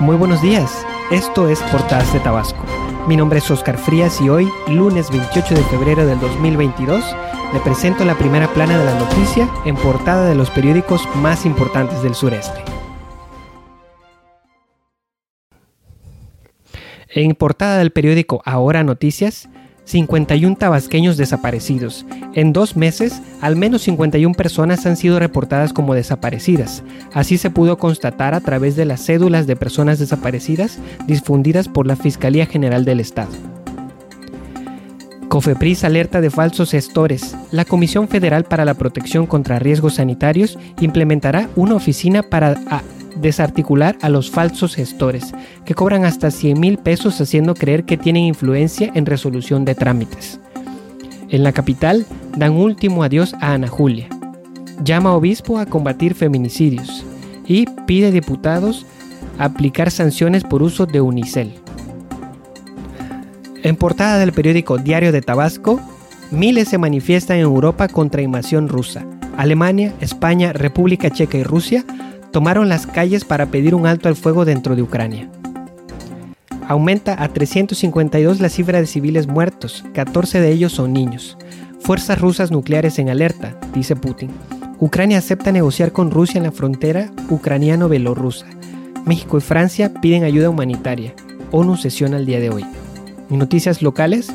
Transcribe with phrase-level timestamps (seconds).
[0.00, 2.64] Muy buenos días, esto es Portadas de Tabasco.
[3.06, 7.04] Mi nombre es Oscar Frías y hoy, lunes 28 de febrero del 2022,
[7.52, 12.02] le presento la primera plana de la noticia en portada de los periódicos más importantes
[12.02, 12.60] del sureste.
[17.08, 19.48] En portada del periódico Ahora Noticias,
[19.84, 22.06] 51 tabasqueños desaparecidos.
[22.34, 26.82] En dos meses, al menos 51 personas han sido reportadas como desaparecidas.
[27.12, 31.96] Así se pudo constatar a través de las cédulas de personas desaparecidas difundidas por la
[31.96, 33.32] Fiscalía General del Estado.
[35.28, 37.36] Cofepris alerta de falsos gestores.
[37.50, 42.56] La Comisión Federal para la Protección contra Riesgos Sanitarios implementará una oficina para
[43.16, 45.32] desarticular a los falsos gestores,
[45.64, 50.40] que cobran hasta 100 mil pesos haciendo creer que tienen influencia en resolución de trámites.
[51.28, 52.06] En la capital
[52.36, 54.08] dan último adiós a Ana Julia.
[54.82, 57.04] Llama a obispo a combatir feminicidios
[57.46, 58.86] y pide diputados
[59.38, 61.54] aplicar sanciones por uso de Unicel.
[63.62, 65.80] En portada del periódico Diario de Tabasco,
[66.30, 69.06] miles se manifiestan en Europa contra invasión rusa.
[69.36, 71.84] Alemania, España, República Checa y Rusia
[72.34, 75.30] tomaron las calles para pedir un alto al fuego dentro de Ucrania.
[76.66, 81.38] Aumenta a 352 la cifra de civiles muertos, 14 de ellos son niños.
[81.78, 84.30] Fuerzas rusas nucleares en alerta, dice Putin.
[84.80, 88.46] Ucrania acepta negociar con Rusia en la frontera ucraniano-belorrusa.
[89.06, 91.14] México y Francia piden ayuda humanitaria.
[91.52, 92.66] ONU sesiona el día de hoy.
[93.28, 94.32] Noticias locales,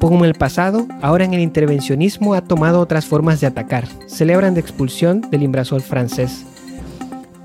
[0.00, 3.86] como en el pasado, ahora en el intervencionismo ha tomado otras formas de atacar.
[4.08, 6.44] Celebran de expulsión del invasor francés.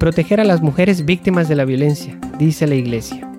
[0.01, 3.29] Proteger a las mujeres víctimas de la violencia, dice la Iglesia.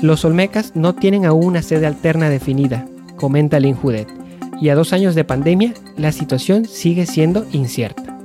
[0.00, 4.06] Los olmecas no tienen aún una sede alterna definida, comenta Lynn Judet,
[4.60, 8.16] y a dos años de pandemia, la situación sigue siendo incierta.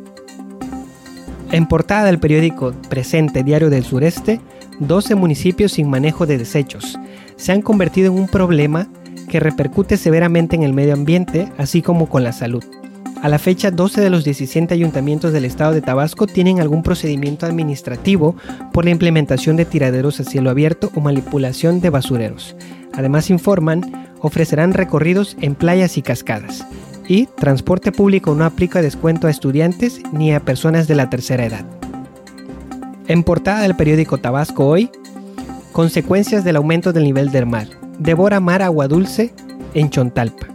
[1.51, 4.39] En portada del periódico Presente Diario del Sureste,
[4.79, 6.99] 12 municipios sin manejo de desechos
[7.37, 8.87] se han convertido en un problema
[9.29, 12.63] que repercute severamente en el medio ambiente, así como con la salud.
[13.21, 17.45] A la fecha, 12 de los 17 ayuntamientos del estado de Tabasco tienen algún procedimiento
[17.45, 18.35] administrativo
[18.73, 22.55] por la implementación de tiraderos a cielo abierto o manipulación de basureros.
[22.93, 26.65] Además informan, ofrecerán recorridos en playas y cascadas.
[27.07, 31.65] Y transporte público no aplica descuento a estudiantes ni a personas de la tercera edad.
[33.07, 34.89] En portada del periódico Tabasco hoy,
[35.73, 37.67] consecuencias del aumento del nivel del mar.
[37.99, 39.33] Devora mar agua dulce
[39.73, 40.52] en Chontalpa.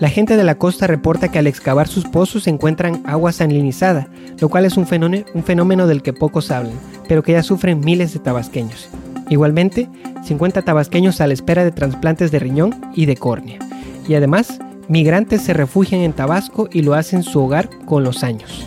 [0.00, 4.08] La gente de la costa reporta que al excavar sus pozos se encuentran agua salinizada,
[4.40, 6.72] lo cual es un fenómeno, un fenómeno del que pocos hablan,
[7.06, 8.88] pero que ya sufren miles de tabasqueños.
[9.28, 9.90] Igualmente,
[10.24, 13.58] 50 tabasqueños a la espera de trasplantes de riñón y de córnea.
[14.08, 18.66] Y además, migrantes se refugian en Tabasco y lo hacen su hogar con los años.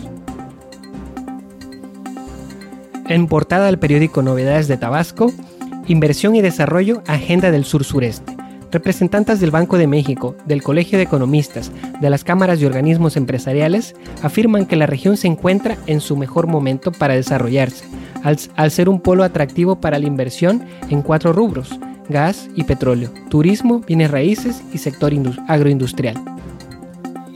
[3.08, 5.32] En portada del periódico Novedades de Tabasco,
[5.88, 8.33] Inversión y Desarrollo Agenda del Sur Sureste.
[8.74, 11.70] Representantes del Banco de México, del Colegio de Economistas,
[12.00, 16.48] de las cámaras y organismos empresariales afirman que la región se encuentra en su mejor
[16.48, 17.84] momento para desarrollarse,
[18.24, 23.78] al, ser un polo atractivo para la inversión en cuatro rubros, gas y petróleo, turismo,
[23.78, 25.12] bienes raíces y sector
[25.46, 26.16] agroindustrial.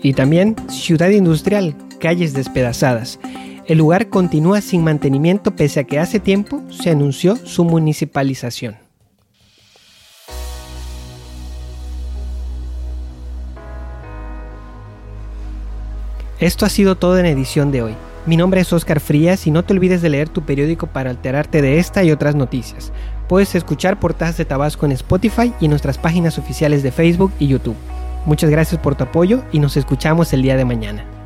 [0.02, 3.20] Y también ciudad industrial, calles despedazadas.
[3.66, 8.87] El lugar continúa sin mantenimiento pese a que hace tiempo se anunció su municipalización.
[16.40, 17.94] Esto ha sido todo en edición de hoy.
[18.24, 21.62] Mi nombre es Oscar Frías y no te olvides de leer tu periódico para alterarte
[21.62, 22.92] de esta y otras noticias.
[23.28, 27.76] Puedes escuchar Portadas de Tabasco en Spotify y nuestras páginas oficiales de Facebook y YouTube.
[28.24, 31.17] Muchas gracias por tu apoyo y nos escuchamos el día de mañana.